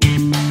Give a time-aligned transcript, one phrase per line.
[0.00, 0.41] Bye.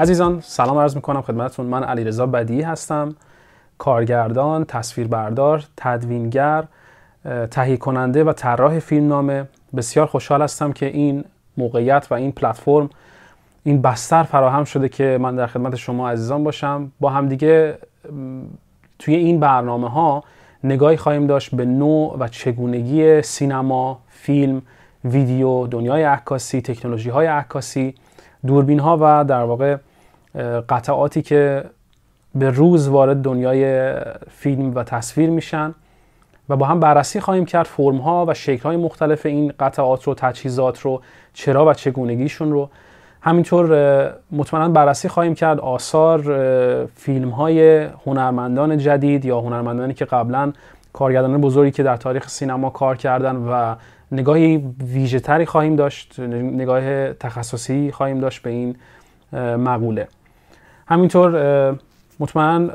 [0.00, 1.66] عزیزان سلام عرض می‌کنم خدمتتون.
[1.66, 3.14] من علیرضا بدی هستم
[3.78, 6.64] کارگردان، تصویربردار، تدوینگر،
[7.50, 9.48] تهیه کننده و طراح فیلمنامه.
[9.76, 11.24] بسیار خوشحال هستم که این
[11.56, 12.90] موقعیت و این پلتفرم
[13.64, 16.92] این بستر فراهم شده که من در خدمت شما عزیزان باشم.
[17.00, 17.78] با همدیگه
[18.98, 20.24] توی این برنامه ها
[20.64, 24.62] نگاهی خواهیم داشت به نوع و چگونگی سینما، فیلم،
[25.04, 27.94] ویدیو، دنیای عکاسی، تکنولوژی های عکاسی،
[28.46, 29.76] دوربین ها و در واقع
[30.68, 31.64] قطعاتی که
[32.34, 33.94] به روز وارد دنیای
[34.30, 35.74] فیلم و تصویر میشن
[36.48, 40.14] و با هم بررسی خواهیم کرد فرم ها و شکل های مختلف این قطعات رو
[40.14, 41.02] تجهیزات رو
[41.34, 42.70] چرا و چگونگیشون رو.
[43.22, 46.22] همینطور مطمئنا بررسی خواهیم کرد آثار
[46.96, 50.52] فیلم های هنرمندان جدید یا هنرمندانی که قبلا
[50.92, 53.74] کارگردان بزرگی که در تاریخ سینما کار کردن و
[54.12, 58.76] نگاهی ویژه تری خواهیم داشت نگاه تخصصی خواهیم داشت به این
[59.56, 60.08] مقوله.
[60.90, 61.78] همینطور
[62.20, 62.70] مطمئنا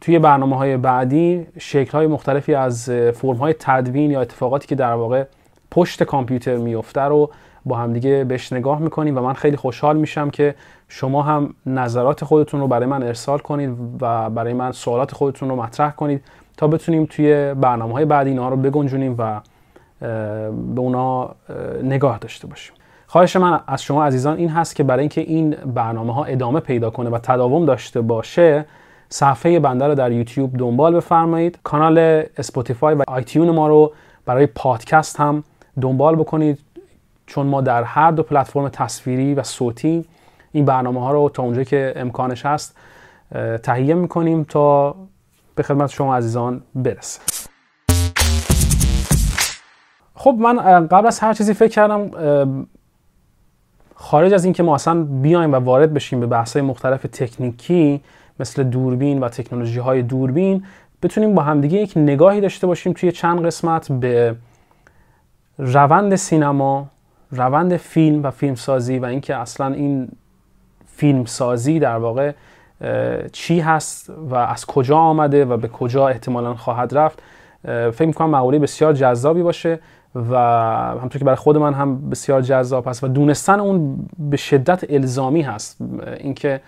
[0.00, 4.92] توی برنامه های بعدی شکل های مختلفی از فرم های تدوین یا اتفاقاتی که در
[4.92, 5.24] واقع
[5.70, 7.30] پشت کامپیوتر میفته رو
[7.64, 10.54] با همدیگه بهش نگاه می‌کنیم و من خیلی خوشحال میشم که
[10.88, 15.56] شما هم نظرات خودتون رو برای من ارسال کنید و برای من سوالات خودتون رو
[15.56, 16.22] مطرح کنید
[16.56, 19.40] تا بتونیم توی برنامه های بعدی اینا رو بگنجونیم و
[20.74, 21.34] به اونا
[21.82, 22.74] نگاه داشته باشیم.
[23.14, 26.90] خواهش من از شما عزیزان این هست که برای اینکه این برنامه ها ادامه پیدا
[26.90, 28.64] کنه و تداوم داشته باشه
[29.08, 31.58] صفحه بنده رو در یوتیوب دنبال بفرمایید.
[31.64, 31.98] کانال
[32.38, 33.92] Spotify و iTunes ما رو
[34.26, 35.44] برای پادکست هم
[35.80, 36.58] دنبال بکنید.
[37.26, 40.04] چون ما در هر دو پلتفرم تصویری و صوتی
[40.52, 42.76] این برنامه ها رو تا اونجا که امکانش هست
[43.62, 44.94] تهیه می‌کنیم تا
[45.54, 47.20] به خدمت شما عزیزان برسه.
[50.14, 52.10] خب من قبل از هر چیزی فکر کردم
[53.94, 58.00] خارج از اینکه ما اصلا بیایم و وارد بشیم به بحث‌های مختلف تکنیکی
[58.40, 60.64] مثل دوربین و تکنولوژی های دوربین
[61.02, 64.36] بتونیم با همدیگه یک نگاهی داشته باشیم توی چند قسمت به
[65.58, 66.86] روند سینما
[67.30, 70.08] روند فیلم و فیلمسازی و اینکه اصلا این
[70.86, 72.32] فیلمسازی در واقع
[73.32, 77.22] چی هست و از کجا آمده و به کجا احتمالا خواهد رفت.
[77.64, 79.78] فکر می‌کنم مقوله بسیار جذابی باشه.
[80.14, 80.36] و
[81.02, 85.42] همطور که برای خود من هم بسیار جذاب هست و دونستن اون به شدت الزامی
[85.42, 85.76] هست.
[86.16, 86.60] اینکه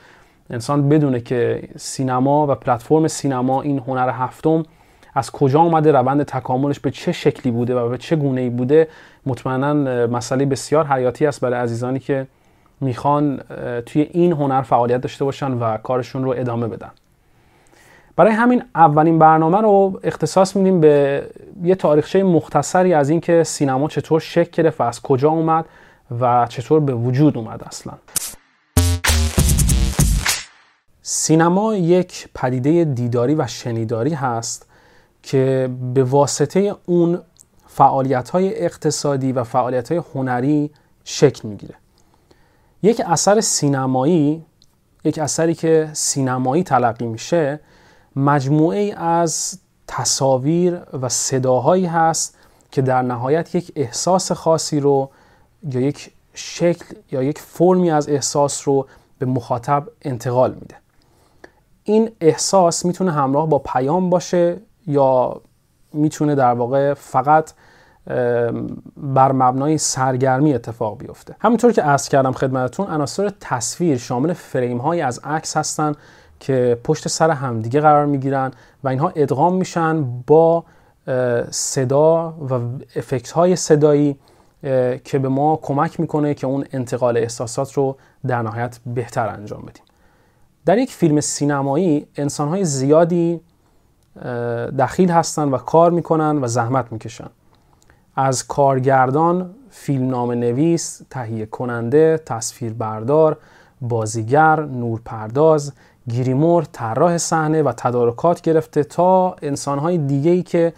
[0.50, 4.62] انسان بدونه که سینما و پلتفرم سینما این هنر هفتم
[5.14, 8.88] از کجا آمده روند تکاملش به چه شکلی بوده و به چه گونه ای بوده
[9.26, 9.74] مطمئنا
[10.06, 12.26] مسئله بسیار حیاتی است برای عزیزانی که
[12.80, 13.40] می‌خوان
[13.86, 16.90] توی این هنر فعالیت داشته باشن و کارشون رو ادامه بدن.
[18.16, 21.26] برای همین اولین برنامه رو اختصاص میدیم به
[21.62, 25.64] یه تاریخچه مختصری از اینکه سینما چطور شکل گرفت و از کجا اومد
[26.20, 27.92] و چطور به وجود اومد اصلا.
[31.02, 34.66] سینما یک پدیده دیداری و شنیداری هست
[35.22, 37.18] که به واسطه اون
[37.66, 40.70] فعالیت های اقتصادی و فعالیت های هنری
[41.04, 41.74] شکل می‌گیره.
[42.82, 44.44] یک اثر سینمایی
[45.04, 47.60] یک اثری که سینمایی تلقی میشه
[48.16, 52.38] مجموعه از تصاویر و صداهایی هست
[52.70, 55.10] که در نهایت یک احساس خاصی رو
[55.62, 58.86] یا یک شکل یا یک فرمی از احساس رو
[59.18, 60.76] به مخاطب انتقال میده.
[61.84, 65.40] این احساس می‌تونه همراه با پیام باشه یا
[65.92, 67.52] می‌تونه در واقع فقط
[68.96, 71.36] بر مبنای سرگرمی اتفاق بیفته.
[71.40, 75.94] همینطور که عرض کردم خدمتتون عناصر تصویر شامل فریم های از عکس هستن
[76.40, 78.50] که پشت سر همدیگه قرار می‌گیرن
[78.84, 80.64] و اینها ادغام میشن با
[81.50, 82.60] صدا و
[82.96, 84.18] افکت های صدایی
[85.04, 87.96] که به ما کمک می‌کنه که اون انتقال احساسات رو
[88.26, 89.84] در نهایت بهتر انجام بدیم.
[90.66, 93.40] در یک فیلم سینمایی انسان های زیادی
[94.78, 97.28] دخیل هستن و کار می‌کنن و زحمت می‌کشن.
[98.16, 103.38] از کارگردان، فیلمنامه نویس، تهیه کننده، تصویر بردار
[103.80, 105.72] بازیگر نورپرداز
[106.08, 110.72] گیریمور طراح صحنه و تدارکات گرفته تا انسانهای دیگه ای که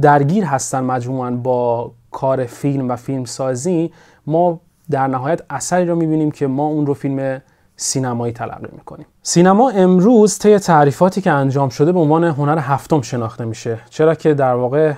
[0.00, 3.92] درگیر هستن مجموعا با کار فیلم و فیلم سازی
[4.26, 7.42] ما در نهایت اثری رو می‌بینیم که ما اون رو فیلم
[7.76, 9.06] سینمایی تلقی می‌کنیم.
[9.22, 13.78] سینما امروز طی تعریفاتی که انجام شده به عنوان هنر هفتم شناخته میشه.
[13.90, 14.92] چرا که در واقع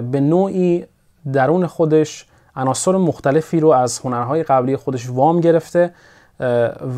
[0.00, 0.84] به نوعی
[1.32, 5.94] درون خودش عناصر مختلفی رو از هنرهای قبلی خودش وام گرفته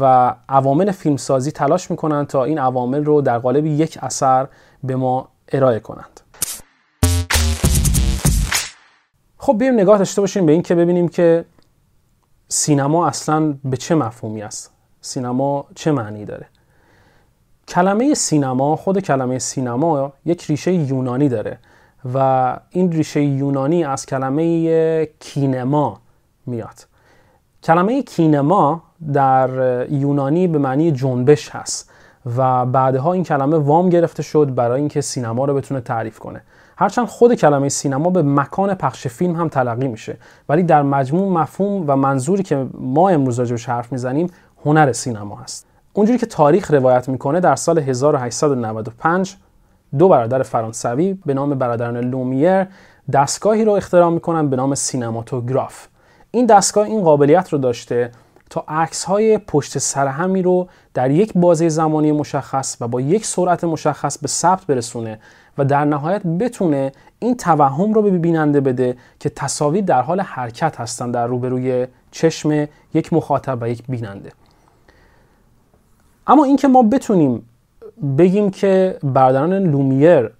[0.00, 4.48] و عوامل فیلمسازی تلاش می‌کنند تا این عوامل رو در قالب یک اثر
[4.84, 6.20] به ما ارائه کنند.
[9.38, 11.44] خب بیایم نگاه داشته باشیم به این که ببینیم که
[12.48, 14.70] سینما اصلا به چه مفهومی است.
[15.00, 16.46] سینما چه معنی داره؟
[17.68, 21.58] کلمه سینما خود کلمه سینما یک ریشه یونانی داره
[22.14, 26.00] و این ریشه یونانی از کلمه کینما
[26.46, 26.91] میاد.
[27.62, 28.82] کلمه کینما
[29.12, 29.50] در
[29.90, 31.90] یونانی به معنی جنبش هست
[32.36, 36.42] و بعدها این کلمه وام گرفته شد برای اینکه سینما رو بتونه تعریف کنه.
[36.76, 40.16] هرچند خود کلمه سینما به مکان پخش فیلم هم تلقی میشه
[40.48, 44.30] ولی در مجموع مفهوم و منظوری که ما امروز راجبش حرف می‌زنیم
[44.64, 45.66] هنر سینما هست.
[45.92, 49.36] اونجوری که تاریخ روایت می‌کنه در سال 1895
[49.98, 52.66] دو برادر فرانسوی به نام برادران لومیر
[53.12, 55.86] دستگاهی رو اختراع می‌کنن به نام سینماتوگراف.
[56.34, 58.11] این دستگاه این قابلیت رو داشته
[58.50, 63.26] تا عکس های پشت سر همی رو در یک بازه زمانی مشخص و با یک
[63.26, 65.19] سرعت مشخص به ثبت برسونه
[65.58, 70.81] و در نهایت بتونه این توهم رو به بیننده بده که تصاویر در حال حرکت
[70.81, 74.32] هستن در روبروی چشم یک مخاطب و یک بیننده.
[76.26, 77.49] اما اینکه ما بتونیم
[78.19, 80.31] بگیم که برادران لومیر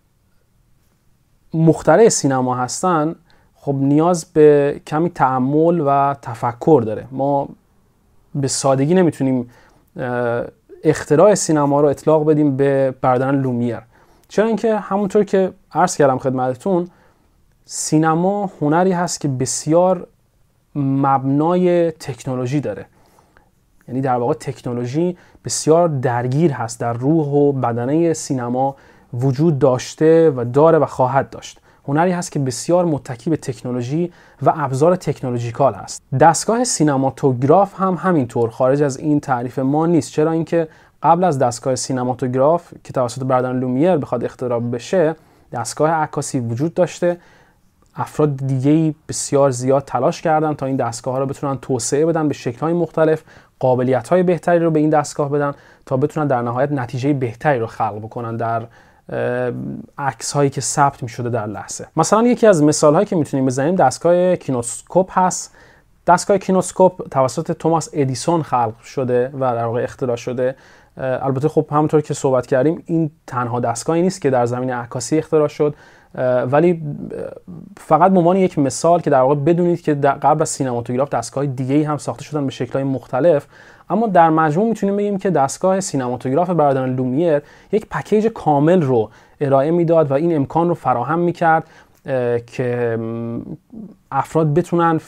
[1.55, 3.15] مخترع سینما هستن
[3.65, 7.05] خب نیاز به کمی تعمل و تفکر داره.
[7.11, 7.49] ما
[8.35, 9.51] به سادگی نمی‌تونیم
[10.85, 13.79] اختراع سینما رو اطلاق بدیم به برادران لومیر.
[14.29, 16.89] چرا اینکه همونطور که عرض کردم خدمتتون
[17.65, 20.07] سینما هنری هست که بسیار
[20.75, 22.87] مبنای تکنولوژی داره.
[23.89, 28.77] یعنی در واقع تکنولوژی بسیار درگیر هست در روح و بدنه سینما
[29.15, 31.62] وجود داشته و داره و خواهد داشت.
[31.89, 34.13] هنری هست که بسیار متکی به تکنولوژی
[34.43, 40.13] و ابزار تکنولوژیکال هست دستگاه سینماتوگراف هم همینطور خارج از این تعریف ما نیست.
[40.13, 40.69] چرا اینکه
[41.03, 45.17] قبل از دستگاه سینماتوگراف که توسط بردن لومیر بخواد اختراع بشه
[45.53, 47.17] دستگاه عکاسی وجود داشته.
[47.95, 52.35] افراد دیگه بسیار زیاد تلاش کردن تا این دستگاه ها رو بتونن توسعه بدن به
[52.35, 53.23] شکل های مختلف
[53.59, 55.55] قابلیت های بهتری رو به این دستگاه بدن
[55.87, 58.67] تا بتونن در نهایت نتیجه بهتری رو خلق بکنن در
[59.99, 61.87] عکس هایی که ثبت می شده در لحظه.
[61.97, 65.55] مثلا یکی از مثال هایی که می‌تونیم بزنیم دستگاه کینوسکوپ هست.
[66.07, 70.55] دستگاه کینتوسکوپ توسط توماس ادیسون خلق شده و در واقع اختراع شده.
[70.97, 75.49] البته خب همونطور که صحبت کردیم این تنها دستگاهی نیست که در زمینه عکاسی اختراع
[75.49, 75.75] شد.
[76.51, 76.83] ولی
[77.77, 81.97] فقط به یک مثال که در واقع بدونید که قبل از سینماتوگراف دستگاه دیگه هم
[81.97, 83.47] ساخته شدن به شکل‌های مختلف
[83.91, 87.43] اما در مجموع می‌تونیم بگیم که دستگاه سینماتوگراف برادران لومیر
[87.73, 89.11] یک پکیج کامل رو
[89.41, 91.65] ارائه می‌داد و این امکان رو فراهم می‌کرد
[92.47, 92.99] که
[94.13, 95.01] افراد بتونن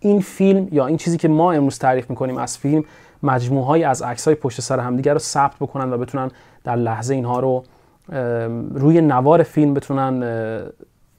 [0.00, 2.84] این فیلم یا این چیزی که ما امروز تعریف می‌کنیم از فیلم
[3.22, 6.30] مجموعه از عکس های پشت سر همدیگر رو ثبت بکنن و بتونن
[6.64, 7.64] در لحظه اینها رو
[8.74, 10.24] روی نوار فیلم بتونن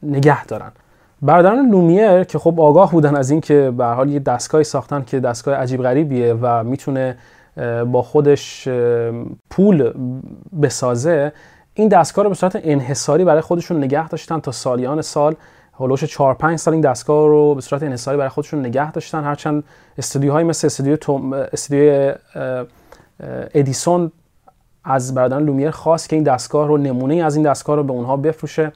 [0.03, 0.72] نگه دارن.
[1.22, 5.19] برادران لومیر که خب آگاه بودن از این که به حال یه دستگاهی ساختن که
[5.19, 7.17] دستگاه عجیب غریبیه و می‌تونه
[7.91, 8.67] با خودش
[9.50, 9.93] پول
[10.62, 11.34] بسازه
[11.74, 15.36] این دستگاه رو به صورت انحصاری برای خودشون نگه داشتن تا سالیان سال.
[15.79, 19.24] هلوش 4 5 سال این دستگاه رو به صورت انحصاری برای خودشون نگه داشتن.
[19.24, 19.63] هرچند
[19.98, 20.98] استودیوهایی مثل استودیو
[21.53, 22.13] استودیو
[23.53, 24.12] ادیسون
[24.89, 28.17] از برادران لومیر خواست که این دستگاه رو نمونه از این دستگاه رو به اونها
[28.17, 28.72] بفروشه.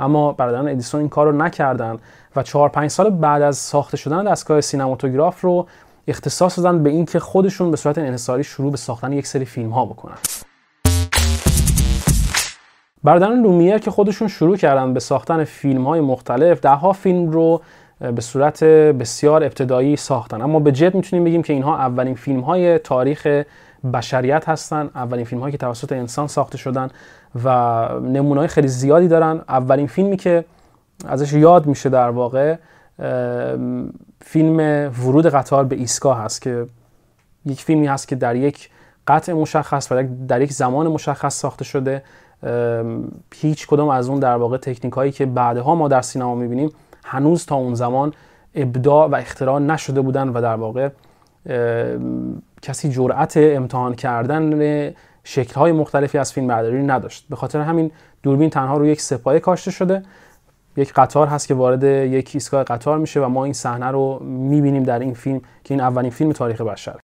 [0.00, 1.98] اما برادران ادیسون این کار رو نکردن
[2.36, 5.66] و 4 5 سال بعد از ساخته شدن دستگاه سینماتوگراف رو
[6.08, 9.84] اختصاص دادن به اینکه خودشون به صورت انحصاری شروع به ساختن یک سری فیلم ها
[9.84, 10.16] بکنن.
[13.04, 17.60] برادران لومیر که خودشون شروع کردن به ساختن فیلم های مختلف ده ها فیلم رو
[17.98, 20.42] به صورت بسیار ابتدایی ساختن.
[20.42, 23.44] اما به جد می‌تونیم بگیم که اینها اولین فیلم های تاریخ
[23.94, 24.90] بشریت هستن.
[24.94, 26.88] اولین فیلم هایی که توسط انسان ساخته شدن
[27.44, 27.48] و
[28.02, 29.40] نمونه های خیلی زیادی دارن.
[29.48, 30.44] اولین فیلمی که
[31.06, 32.56] ازش یاد میشه در واقع
[34.20, 34.56] فیلم
[35.04, 36.66] ورود قطار به ایستگاه هست که
[37.44, 38.70] یک فیلمی هست که در یک
[39.06, 42.02] قطع مشخص و در یک زمان مشخص ساخته شده.
[43.34, 46.70] هیچ کدام از اون در واقع تکنیک هایی که بعدها ما در سینما می‌بینیم
[47.04, 48.12] هنوز تا اون زمان
[48.54, 50.88] ابداع و اختراع نشده بودن و در واقع
[52.62, 57.26] کسی جرأت امتحان کردن شکل‌های مختلفی از فیلم برداری نداشت.
[57.30, 57.90] به خاطر همین
[58.22, 60.02] دوربین تنها روی یک سپایه کاشته شده.
[60.76, 64.82] یک قطار هست که وارد یک ایستگاه قطار میشه و ما این صحنه رو می‌بینیم
[64.82, 66.98] در این فیلم که این اولین فیلم تاریخ بشر.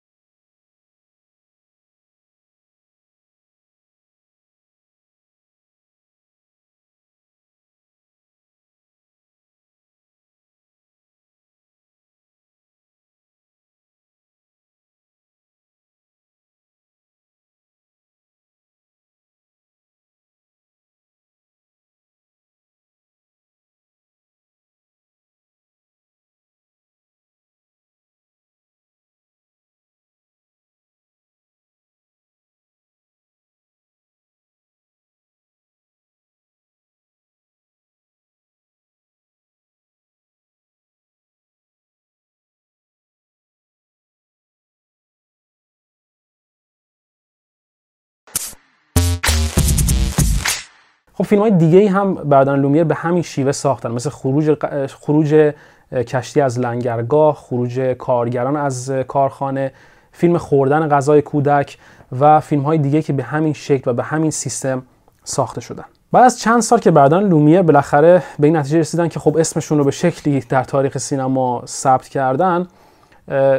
[51.14, 53.92] خب فیلم های دیگه هم برادران لومیر به همین شیوه ساختن.
[53.92, 55.54] مثل خروج خروج
[55.92, 59.72] کشتی از لنگرگاه خروج کارگران از کارخانه
[60.12, 61.78] فیلم خوردن غذای کودک
[62.20, 64.84] و فیلم های دیگه که به همین شکل و به همین سیستم
[65.24, 65.86] ساخته شدن.
[66.12, 69.78] بعد از چند سال که برادران لومیر بالاخره به این نتیجه رسیدن که خب اسمشون
[69.78, 72.68] رو به شکلی در تاریخ سینما ثبت کردن.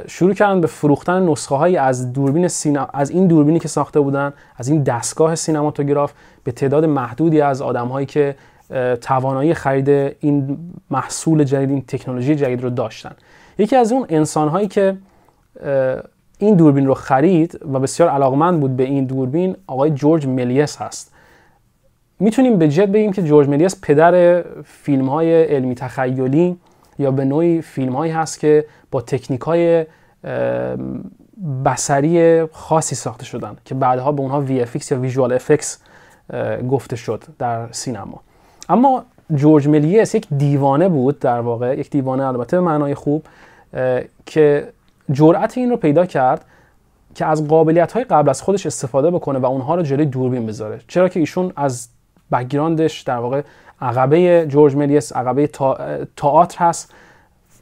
[0.07, 2.89] شروع کردن به فروختن نسخه هایی از دوربین سینا...
[2.95, 6.13] از این دوربینی که ساخته بودن از این دستگاه سینماتوگراف
[6.45, 8.37] به تعداد محدودی از آدم هایی که
[9.01, 10.59] توانایی خرید این
[10.91, 13.13] محصول جدید این تکنولوژی جدید رو داشتن.
[13.59, 14.97] یکی از اون انسان هایی که
[16.39, 21.15] این دوربین رو خرید و بسیار علاقمند بود به این دوربین آقای جورج ملیس هست.
[22.21, 26.57] می‌تونیم به جد بگیم که جورج ملیس پدر فیلم های علمی تخیلی
[26.99, 29.87] یا به نوعی فیلم هایی هست که با تکنیک های
[31.65, 35.79] بسری خاصی ساخته شدن که بعدها به اونها VFX یا visual effects
[36.71, 38.21] گفته شد در سینما.
[38.69, 43.25] اما جورج ملیس یک دیوانه بود در واقع یک دیوانه البته به معنای خوب
[44.27, 44.69] که
[45.13, 46.45] جرأت این رو پیدا کرد
[47.15, 50.81] که از قابلیت های قبل از خودش استفاده بکنه و اونها رو جلوی دوربین بذاره.
[50.89, 51.89] چرا که ایشون از
[52.33, 53.43] background ش در واقع
[53.81, 55.47] عقبه جورج ملیس عقبه
[56.17, 56.95] تئاتر هست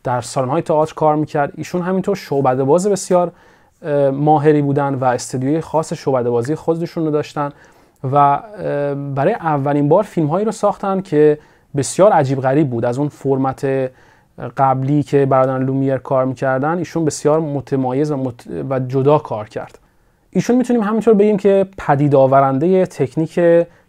[0.05, 1.53] در سالن‌های تئاتر کار می‌کرد.
[1.57, 3.33] ایشون همینطور شعبده باز بسیار
[4.13, 7.51] ماهری بودن و استودیوی خاص شعبده بازی خودشون رو داشتن
[8.13, 8.39] و
[9.15, 11.39] برای اولین بار فیلم هایی رو ساختن که
[11.77, 12.85] بسیار عجیب غریب بود.
[12.85, 13.91] از اون فرمت
[14.57, 18.33] قبلی که برادران لومیر کار می‌کردن ایشون بسیار متمایز و,
[18.71, 19.79] و جدا کار کرد.
[20.31, 23.41] ایشون می‌تونیم همینطور بگیم که پدید آورنده تکنیک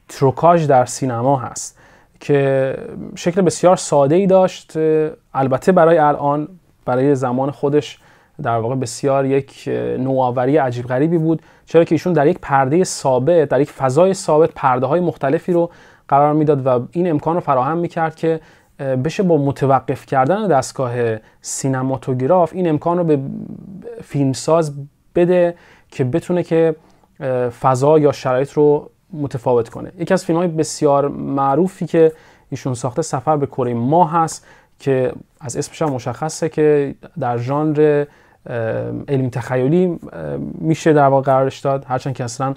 [0.09, 1.79] تروکاژ در سینما هست.
[2.23, 2.75] که
[3.15, 4.73] شکل بسیار ساده ای داشت.
[5.33, 6.47] البته برای الان
[6.85, 7.99] برای زمان خودش
[8.43, 11.41] در واقع بسیار یک نوآوری عجیب غریبی بود.
[11.65, 15.69] چرا که ایشون در یک پرده ثابت در یک فضای ثابت پرده های مختلفی رو
[16.07, 18.39] قرار می‌داد و این امکان رو فراهم می‌کرد که
[18.79, 20.93] بشه با متوقف کردن دستگاه
[21.41, 23.19] سینماتوگراف این امکان رو به
[24.03, 24.73] فیلمساز
[25.15, 25.55] بده
[25.89, 26.75] که بتونه که
[27.61, 29.91] فضا یا شرایط رو متفاوت کنه.
[29.97, 32.11] یکی از فیلم های بسیار معروفی که
[32.49, 34.45] ایشون ساخته سفر به کره ماه هست
[34.79, 38.05] که از اسمش هم مشخصه که در ژانر
[39.07, 39.99] علمی تخیلی
[40.53, 41.85] میشه در واقع قرارش داد.
[41.87, 42.53] هرچند که اصلا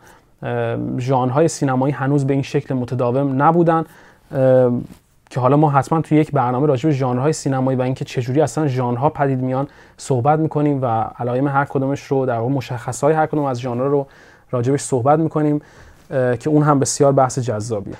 [0.99, 3.85] ژانرهای سینمایی هنوز به این شکل متداوم نبودن
[5.31, 8.67] که حالا ما حتما توی یک برنامه راجع به ژانرهای سینمایی و اینکه چجوری اصلا
[8.67, 10.87] ژانرها پدید میان صحبت می‌کنیم و
[11.19, 14.07] علائم هر کدومش رو در واقع مشخصهای هر کدوم از ژانرها رو
[14.51, 15.61] راجبش صحبت می‌کنیم.
[16.11, 17.97] که اون هم بسیار بحث جذابیه.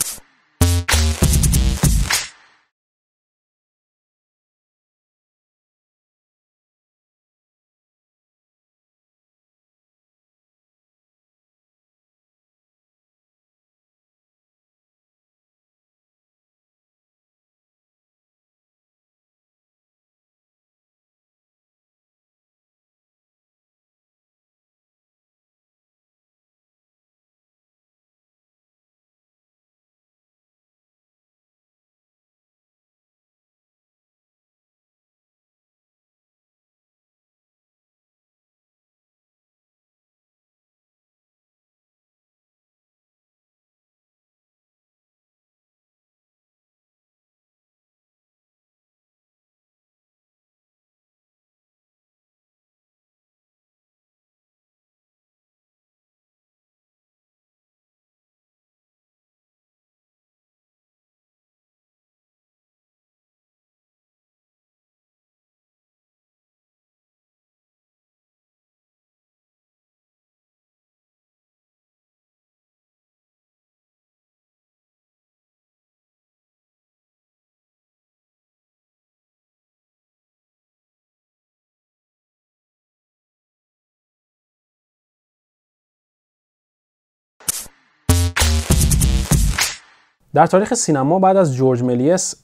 [90.37, 92.35] در تاریخ سینما بعد از جورج ملیس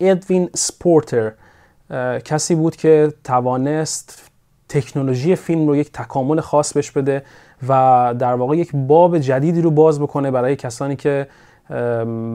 [0.00, 1.32] ادوین اس پورتر
[2.24, 4.30] کسی بود که توانست
[4.68, 7.22] تکنولوژی فیلم رو یک تکامل خاص بهش بده
[7.68, 11.26] و در واقع یک باب جدیدی رو باز بکنه برای کسانی که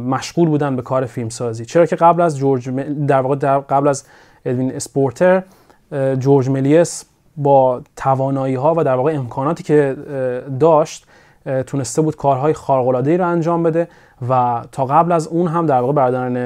[0.07, 1.65] مشغول بودن به کار فیلمسازی.
[1.65, 2.69] چرا که قبل از جورج
[3.07, 4.03] در واقع در قبل از
[4.45, 5.43] ادوین اس پورتر
[6.19, 7.05] جورج ملیس
[7.38, 9.95] با توانایی ها و در واقع امکاناتی که
[10.60, 11.05] داشت
[11.67, 13.88] تونسته بود کارهای خارق رو انجام بده
[14.29, 16.38] و تا قبل از اون هم در واقع برادران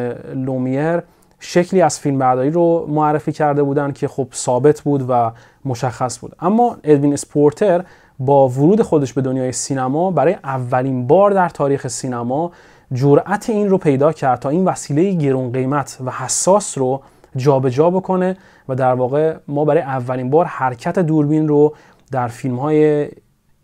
[0.45, 1.01] لومیر
[1.39, 5.31] شکلی از فیلم برداری رو معرفی کرده بودن که خب ثابت بود و
[5.65, 6.35] مشخص بود.
[6.39, 7.83] اما ادوین اس پورتر
[8.19, 12.51] با ورود خودش به دنیای سینما برای اولین بار در تاریخ سینما
[12.93, 17.01] جرأت این رو پیدا کرد تا این وسیله گرون قیمت و حساس رو
[17.35, 18.37] جابجا جا بکنه
[18.69, 21.73] و در واقع ما برای اولین بار حرکت دوربین رو
[22.11, 23.09] در فیلم های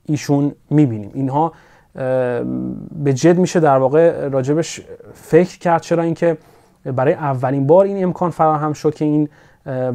[0.06, 1.12] ایشون می‌بینیم.
[1.14, 1.54] اینها
[3.04, 4.82] به جد میشه در واقع راجبش
[5.14, 5.82] فکر کرد.
[5.82, 6.38] چرا اینکه
[6.96, 9.30] برای اولین بار این امکان فراهم شد که این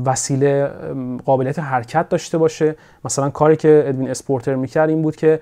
[0.05, 0.71] وسیله
[1.25, 2.77] قابلیت حرکت داشته باشه.
[3.05, 5.41] مثلا کاری که ادوین اسپورتر می‌کرد این بود که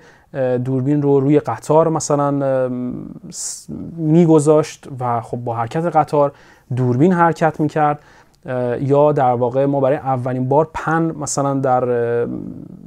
[0.65, 2.69] دوربین رو روی قطار مثلا
[3.97, 6.31] میگذاشت و خب با حرکت قطار
[6.75, 7.99] دوربین حرکت می‌کرد.
[8.81, 12.27] یا در واقع ما برای اولین بار پن مثلا در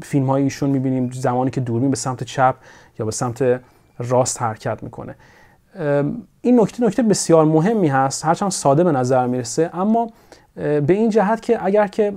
[0.02, 2.54] فیلم های ایشون می‌بینیم زمانی که دوربین به سمت چپ
[2.99, 3.61] یا به سمت
[3.99, 5.14] راست حرکت می‌کنه.
[6.40, 10.11] این نکته نکته بسیار مهمی هست هرچند ساده به نظر می‌رسه اما
[10.54, 12.12] به این جهت که اگر که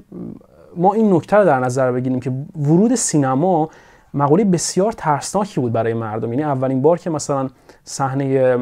[0.76, 3.70] ما این نکته رو در نظر بگیریم که ورود سینما
[4.14, 6.34] مقوله بسیار ترسناکی بود برای مردم.
[6.34, 7.50] یعنی اولین بار که مثلا
[7.84, 8.58] صحنه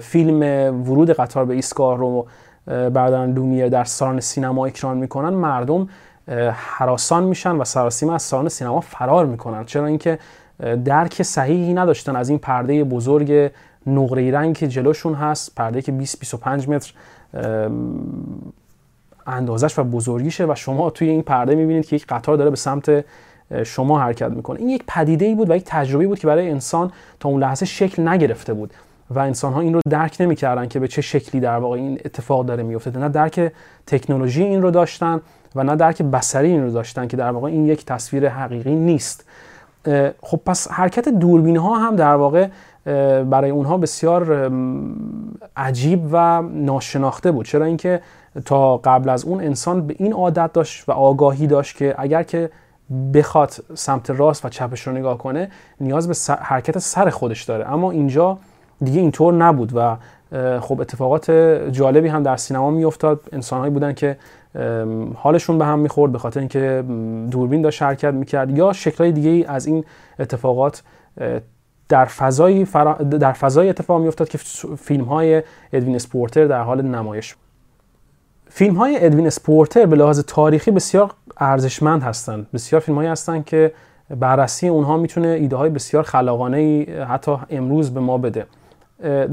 [0.00, 0.40] فیلم
[0.82, 2.26] ورود قطار به ایستگاه رو
[2.66, 5.28] برادران لومیر در سالن سینما اکران می‌کنن.
[5.28, 5.88] مردم
[6.52, 9.64] حراسان میشن و سراسیمه از سالن سینما فرار می‌کنن.
[9.64, 10.18] چرا اینکه
[10.84, 13.50] درک صحیحی نداشتن از این پرده بزرگ
[13.86, 16.92] نقره رنگ که جلوشون هست پرده که 20 25 متر
[19.26, 23.04] اندازش و بزرگیشه و شما توی این پرده می‌بینید که یک قطار داره به سمت
[23.64, 24.60] شما حرکت می‌کنه.
[24.60, 27.66] این یک پدیده ای بود و یک تجربه بود که برای انسان تا اون لحظه
[27.66, 28.74] شکل نگرفته بود.
[29.10, 32.46] و انسان ها این رو درک نمی‌کردن که به چه شکلی در واقع این اتفاق
[32.46, 33.52] داره میفته نه درک
[33.86, 35.20] تکنولوژی این رو داشتن
[35.54, 39.24] و نه درک بصری این رو داشتن که در واقع این یک تصویر حقیقی نیست.
[40.22, 42.48] خب پس حرکت دوربین ها هم در واقع
[43.24, 44.52] برای اونها بسیار
[45.56, 47.46] عجیب و ناشناخته بود.
[47.46, 48.00] چرا اینکه
[48.44, 52.50] تا قبل از اون انسان به این عادت داشت و آگاهی داشت که اگر که
[53.14, 57.72] بخواد سمت راست و چپش رو نگاه کنه نیاز به حرکت سر خودش داره.
[57.72, 58.38] اما اینجا
[58.84, 59.96] دیگه اینطور نبود و
[60.60, 61.30] خب اتفاقات
[61.72, 63.20] جالبی هم در سینما میافتاد.
[63.32, 64.16] انسانهایی بودن که
[65.14, 66.84] حالشون به هم می‌خورد به خاطر اینکه
[67.30, 68.58] دوربین داشت حرکت می‌کرد.
[68.58, 69.84] یا شکلهای دیگه از این
[70.18, 70.82] اتفاقات
[71.88, 72.66] در فضای,
[73.20, 74.38] در فضای اتفاق میافتاد که
[74.78, 77.36] فیلم های ادوین اسپورتر در حال نمایش
[78.48, 82.46] فیلم های ادوین اس پورتر به لحاظ تاریخی بسیار ارزشمند هستند.
[82.54, 83.72] بسیار فیلم هایی هستند که
[84.20, 88.46] بررسی اونها می‌تونه ایده های بسیار خلاقانه حتی امروز به ما بده.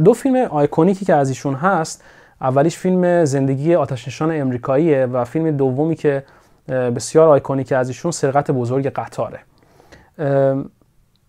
[0.06, 2.04] دو فیلم iconic ی که از ایشون هست
[2.42, 6.24] اولیش فیلم زندگی آتشنشان امریکاییه و فیلم دومی که
[6.68, 9.40] بسیار iconic از ایشون سرقت بزرگ قطاره.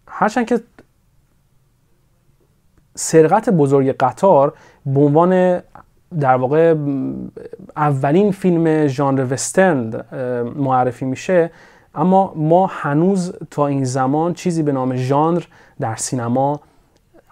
[0.09, 0.61] هرچند که
[2.95, 4.53] سرقت بزرگ قطار
[4.87, 5.61] به عنوان
[6.21, 6.75] در واقع
[7.77, 10.05] اولین فیلم ژانر وسترن
[10.57, 11.51] معرفی میشه
[11.95, 15.45] اما ما هنوز تا این زمان چیزی به نام ژانر
[15.81, 16.61] در سینما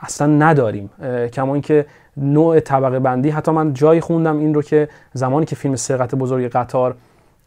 [0.03, 0.91] اصلا نداریم.
[1.33, 1.87] کما اینکه
[2.17, 6.49] نوع طبقه بندی حتی من جایی خوندم این رو که زمانی که فیلم سرقت بزرگ
[6.49, 6.95] قطار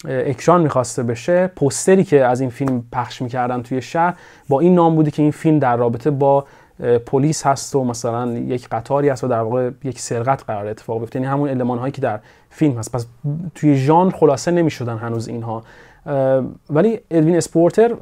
[0.05, 4.13] اکران می‌خواسته بشه پوستری که از این فیلم پخش می‌کردن توی شهر
[4.49, 6.45] با این نام بودی که این فیلم در رابطه با
[7.05, 11.19] پلیس هست و مثلا یک قطاری هست و در واقع یک سرقت قرار اتفاق بیفته.
[11.19, 12.91] یعنی همون المان هایی که در فیلم هست.
[12.91, 13.05] پس
[13.55, 15.63] توی ژانر خلاصه نمی‌شدن هنوز اینها.
[16.69, 17.95] ولی ادوین اسپورتر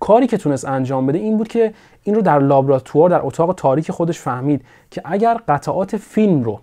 [0.00, 3.90] کاری که تونست انجام بده این بود که این رو در لابراتوار در اتاق تاریک
[3.90, 6.60] خودش فهمید که اگر قطعات فیلم رو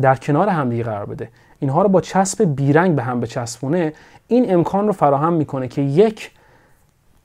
[0.00, 1.28] در کنار همدیگه قرار بده
[1.60, 3.92] اینها رو با چسب بیرنگ به هم بچسبونه
[4.28, 6.30] این امکان رو فراهم می‌کنه که یک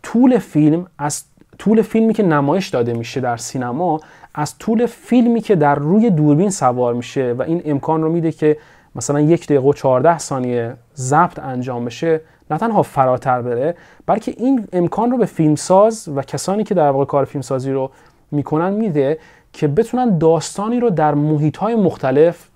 [0.04, 1.24] طول فیلم از
[1.60, 4.00] طول فیلمی که نمایش داده میشه در سینما
[4.36, 8.58] از طول فیلمی که در روی دوربین سوار میشه و این امکان رو میده که
[8.96, 12.22] مثلا یک دقیقه و 14 ثانیه ضبط انجام بشه
[12.54, 17.06] نه تنها فراتر بره بلکه این امکان رو به فیلمساز و کسانی که در واقع
[17.06, 17.92] کار فیلمسازی رو
[18.32, 19.20] می‌کنن میده
[19.54, 22.50] که بتونن داستانی رو در محیط های مختلف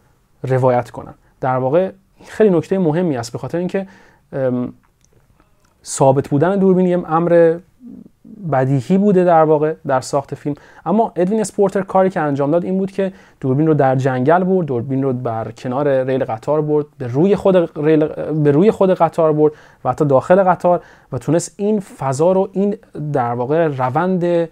[0.44, 1.14] روایت کنن.
[1.42, 1.92] در واقع
[2.26, 3.88] خیلی نکته مهمی است به خاطر اینکه
[5.86, 7.60] ثابت بودن دوربین یه امر
[8.52, 10.56] بدیهی بوده در واقع در ساخت فیلم.
[10.86, 14.68] اما ادوین اسپورتر کاری که انجام داد این بود که دوربین رو در جنگل برد
[14.68, 18.06] دوربین رو بر کنار ریل قطار برد به روی خود ریل
[18.44, 19.54] به روی خود قطار برد
[19.86, 22.76] و حتی داخل قطار و تونست این فضا رو این
[23.14, 24.50] در واقع روند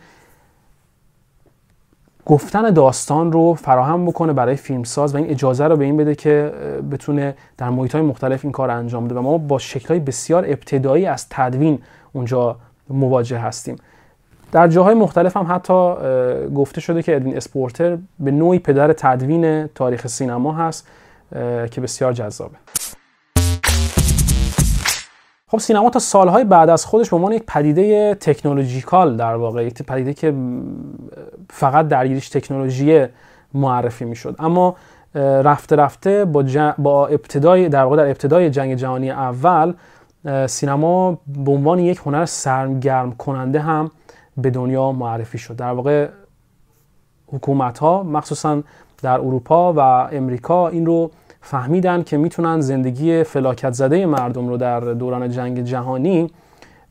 [2.25, 6.53] گفتن داستان رو فراهم بکنه برای فیلمساز و این اجازه رو به این بده که
[6.91, 9.15] بتونه در محیط های مختلف این کار انجام بده.
[9.15, 11.79] و ما با شکل های بسیار ابتدایی از تدوین
[12.13, 12.55] اونجا
[12.89, 13.75] مواجه هستیم.
[14.51, 15.93] در جاهای مختلف هم حتی
[16.55, 20.87] گفته شده که ادوین اسپورتر به نوعی پدر تدوین تاریخ سینما هست
[21.71, 22.55] که بسیار جذابه.
[25.47, 29.83] خب سینما تا سالهای بعد از خودش به عنوان یک پدیده تکنولوژیکال در واقع یک
[29.83, 30.33] پدیده که
[31.49, 33.05] فقط درگیریش تکنولوژی
[33.53, 34.35] معرفی می‌شد.
[34.39, 34.75] اما
[35.15, 36.43] رفته رفته با,
[36.77, 39.73] با ابتدای در واقع در ابتدای جنگ جهانی اول
[40.47, 43.91] سینما به عنوان یک هنر سرگرم کننده هم
[44.38, 45.55] به دنیا معرفی شد.
[45.55, 46.07] در واقع
[47.27, 48.61] حکومت ها مخصوصا
[49.01, 51.11] در اروپا و امریکا این رو
[51.41, 56.29] فهمیدن که می‌تونن زندگی فلاکت زده مردم رو در دوران جنگ جهانی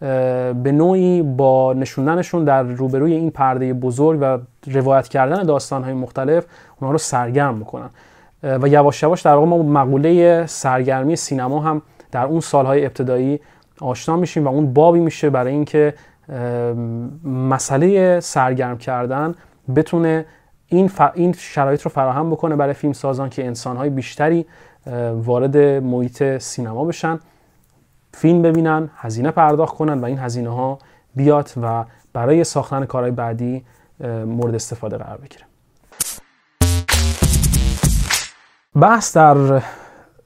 [0.01, 6.47] به نوعی با نشوندنشون در روبروی این پرده بزرگ و روایت کردن داستانهای مختلف
[6.81, 7.90] اونها رو سرگرم بکنن.
[8.42, 11.83] و یواش یواش در واقع ما مقوله سرگرمی سینما هم
[12.14, 13.40] در اون سالهای ابتدایی
[13.81, 15.94] آشنا میشیم و اون بابی میشه برای اینکه
[17.24, 19.35] مسئله سرگرم کردن
[19.77, 20.27] بتونه
[20.66, 24.46] این, این شرایط رو فراهم بکنه برای فیلم سازان که انسانهای بیشتری
[25.14, 27.18] وارد محیط سینما بشن
[28.12, 30.79] فیلم ببینن هزینه پرداخت کنن و این هزینه ها
[31.16, 33.64] بیاد و برای ساختن کارهای بعدی
[34.27, 35.44] مورد استفاده قرار بگیره.
[38.74, 39.62] بحث در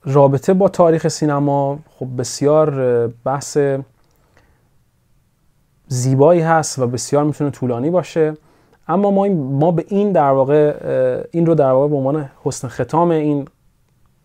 [0.09, 3.59] رابطه با تاریخ سینما خب بسیار بحث
[5.89, 8.35] زیبایی هست و بسیار می‌تونه طولانی باشه.
[8.89, 10.75] اما ما, ما به این در واقع
[11.31, 13.49] این رو در واقع به عنوان حسن ختام این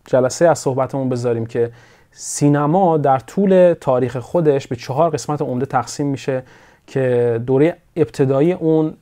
[0.04, 1.72] جلسه از صحبتمون بذاریم که
[2.10, 6.42] سینما در طول تاریخ خودش به چهار قسمت عمده تقسیم میشه
[6.86, 8.94] که دوره ابتدایی اون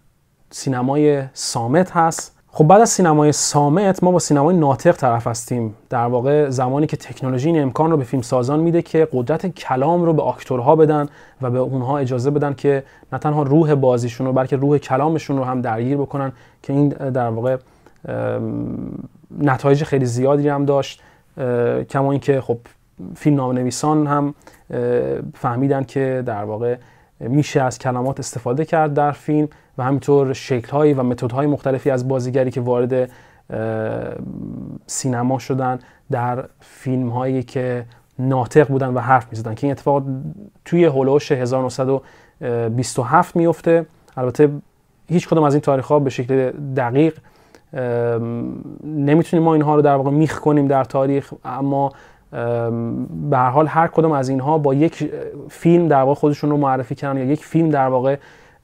[0.51, 5.75] سینمای سامت هست خب بعد از سینمای سامت ما با سینمای ناطق طرف هستیم.
[5.91, 10.05] در واقع زمانی که تکنولوژی این امکان رو به فیلم سازان میده که قدرت کلام
[10.05, 11.09] رو به آکتورها بدن
[11.43, 15.45] و به اونها اجازه بدن که نه تنها روح بازیشون رو بلکه روح کلامشون رو
[15.45, 17.57] هم درگیر بکنن که این در واقع
[19.38, 21.03] نتایج خیلی زیادی هم داشت.
[21.91, 22.59] کما اینکه خب
[23.17, 24.35] فیلم نام نویسان هم
[25.35, 26.77] فهمیدن که در واقع
[27.29, 32.51] میشه از کلمات استفاده کرد در فیلم و همینطور شکلهایی و متدهای مختلفی از بازیگری
[32.51, 33.11] که وارد
[34.87, 35.79] سینما شدن
[36.11, 37.85] در فیلم هایی که
[38.19, 39.55] ناطق بودن و حرف می‌زدن.
[39.55, 40.03] که این اتفاق
[40.65, 44.51] توی هولوش 1927 میفته البته
[45.09, 47.19] هیچ کدوم از این تاریخ ها به شکل دقیق
[48.85, 51.93] نمی‌تونیم ما اینها رو در واقع میخ کنیم در تاریخ اما
[53.31, 55.12] به هر حال هر کدوم از اینها با یک
[55.49, 58.16] فیلم در واقع خودشون رو معرفی کردن یا یک فیلم در واقع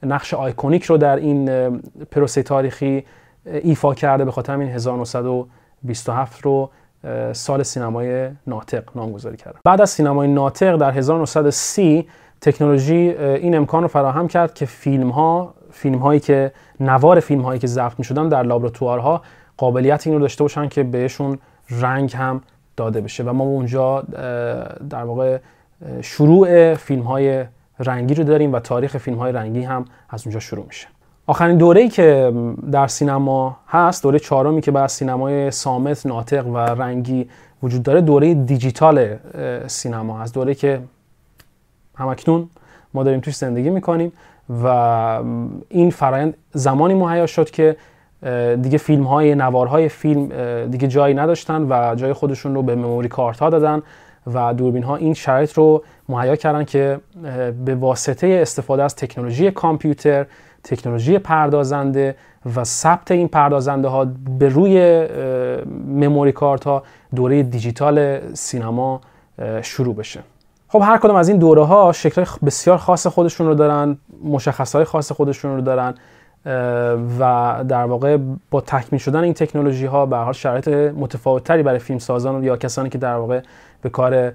[0.03, 1.79] نقش آیکونیک رو در این
[2.11, 3.05] پروسه تاریخی
[3.45, 6.69] ایفا کرده به خاطر همین 1927 رو
[7.33, 12.07] سال سینمای ناطق نامگذاری کرده بعد از سینمای ناطق در 1930
[12.41, 17.59] تکنولوژی این امکان رو فراهم کرد که فیلم ها فیلم هایی که نوار فیلم هایی
[17.59, 19.21] که ضبط می شدن در لابراتوارها
[19.57, 21.37] قابلیت این رو داشته باشن که بهشون
[21.69, 22.41] رنگ هم
[22.79, 24.01] داده بشه و ما اونجا
[24.89, 25.37] در واقع
[26.01, 27.45] شروع فیلم های
[27.79, 30.87] رنگی رو داریم و تاریخ فیلم های رنگی هم از اونجا شروع میشه.
[31.27, 32.33] آخرین دوره‌ای که
[32.71, 37.29] در سینما هست دوره چهارمی که بعد سینمای سامت ناطق و رنگی
[37.63, 39.15] وجود داره دوره دیجیتال
[39.67, 40.33] سینما هست.
[40.33, 40.81] دوره که
[41.95, 42.49] همکنون
[42.93, 44.11] ما داریم توش زندگی می‌کنیم
[44.63, 44.67] و
[45.69, 47.75] این فرایند زمانی مهیا شد که
[48.61, 50.27] دیگه فیلم های نوارهای فیلم
[50.67, 53.81] دیگه جایی نداشتن و جای خودشون رو به مموری کارت ها دادن
[54.33, 56.99] و دوربین ها این شرایط رو مهیا کردن که
[57.65, 60.25] به واسطه استفاده از تکنولوژی کامپیوتر
[60.63, 62.15] تکنولوژی پردازنده
[62.55, 64.07] و ثبت این پردازنده ها
[64.39, 65.07] به روی
[65.87, 66.83] مموری کارت ها
[67.15, 69.01] دوره دیجیتال سینما
[69.61, 70.19] شروع بشه.
[70.67, 74.85] خب هر کدوم از این دوره ها شکل بسیار خاص خودشون رو دارن مشخص های
[74.85, 75.95] خاص خودشون رو دارن.
[77.19, 78.17] و در واقع
[78.51, 82.89] با تکمیل شدن این تکنولوژی ها به حال شرایط متفاوتتری برای فیلم سازان یا کسانی
[82.89, 83.41] که در واقع
[83.81, 84.31] به کار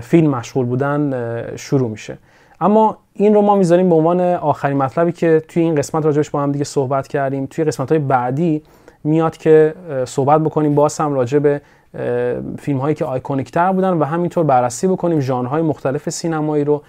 [0.00, 1.12] فیلم مشغول بودن
[1.56, 2.18] شروع میشه.
[2.60, 6.42] اما این رو ما می‌ذاریم به عنوان آخرین مطلبی که توی این قسمت راجبش با
[6.42, 7.46] هم دیگه صحبت کردیم.
[7.46, 8.62] توی قسمت های بعدی
[9.04, 10.74] میاد که صحبت بکنیم.
[10.74, 11.60] باز هم راجع به
[12.58, 15.20] فیلم هایی که آیکونیک تر بودن و همینطور بررسی بکنیم.
[15.20, 16.82] ژانرهای مختلف سینمایی رو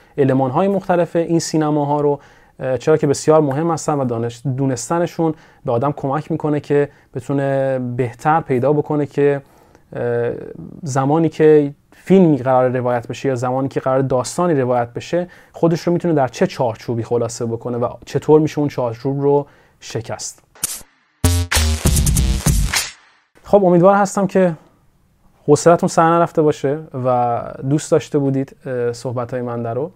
[0.53, 2.19] های مختلف این سینما ها رو.
[2.79, 5.33] چرا که بسیار مهم هستن و دانش دونستنشون
[5.65, 9.41] به آدم کمک می‌کنه که بتونه بهتر پیدا بکنه که
[10.83, 15.93] زمانی که فیلمی قرار روایت بشه یا زمانی که قرار داستانی روایت بشه خودش رو
[15.93, 19.47] می‌تونه در چه چارچوبی خلاصه بکنه و چطور میشه اون چارچوب رو
[19.79, 20.43] شکست.
[23.43, 24.53] خب امیدوار هستم که
[25.47, 28.55] حوصلتون سر نرفته باشه و دوست داشته بودید
[28.91, 29.91] صحبت های من رو.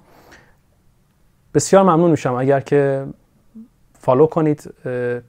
[1.53, 2.33] بسیار ممنون میشم.
[2.33, 3.05] اگر که
[3.99, 4.73] follow کنید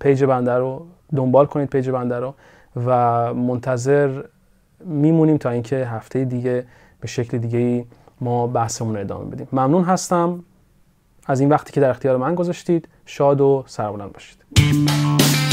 [0.00, 2.34] page بنده رو دنبال کنید پیج بنده رو
[2.86, 4.22] و منتظر
[4.84, 6.66] میمونیم تا اینکه هفته دیگه
[7.00, 7.84] به شکل دیگه
[8.20, 9.48] ما بحثمون رو ادامه بدیم.
[9.52, 10.44] ممنون هستم.
[11.26, 15.49] از این وقتی که در اختیار من گذاشتید شاد و سربلند باشید.